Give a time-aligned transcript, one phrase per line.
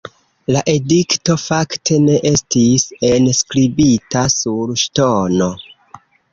[0.53, 5.55] La edikto fakte ne estis enskribita sur ŝtono.